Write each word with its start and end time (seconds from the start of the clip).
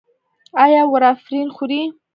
ایا 0.63 0.81
وارفرین 0.91 1.47
خورئ؟ 1.55 1.81